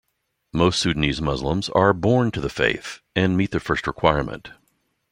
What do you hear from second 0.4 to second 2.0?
Most Sudanese Muslims are